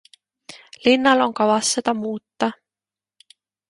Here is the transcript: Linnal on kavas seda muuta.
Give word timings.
Linnal 0.85 1.23
on 1.27 1.37
kavas 1.41 1.71
seda 1.73 1.97
muuta. 2.03 2.53